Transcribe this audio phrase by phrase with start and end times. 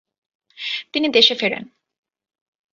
[0.93, 1.63] তিনি দেশে ফেরেন।